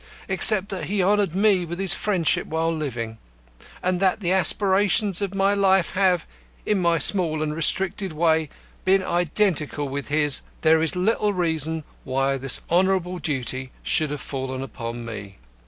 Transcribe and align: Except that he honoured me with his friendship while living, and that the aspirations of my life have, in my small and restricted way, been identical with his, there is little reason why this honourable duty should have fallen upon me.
Except 0.27 0.69
that 0.69 0.85
he 0.85 1.03
honoured 1.03 1.35
me 1.35 1.63
with 1.63 1.77
his 1.77 1.93
friendship 1.93 2.47
while 2.47 2.75
living, 2.75 3.19
and 3.83 3.99
that 3.99 4.19
the 4.19 4.31
aspirations 4.31 5.21
of 5.21 5.35
my 5.35 5.53
life 5.53 5.91
have, 5.91 6.25
in 6.65 6.79
my 6.79 6.97
small 6.97 7.43
and 7.43 7.53
restricted 7.55 8.11
way, 8.11 8.49
been 8.83 9.03
identical 9.03 9.87
with 9.87 10.07
his, 10.07 10.41
there 10.61 10.81
is 10.81 10.95
little 10.95 11.33
reason 11.33 11.83
why 12.03 12.35
this 12.39 12.61
honourable 12.71 13.19
duty 13.19 13.71
should 13.83 14.09
have 14.09 14.21
fallen 14.21 14.63
upon 14.63 15.05
me. 15.05 15.37